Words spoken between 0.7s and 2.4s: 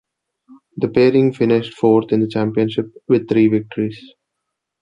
The pairing finished fourth in the